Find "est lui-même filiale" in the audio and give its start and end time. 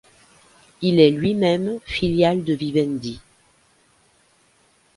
0.99-2.43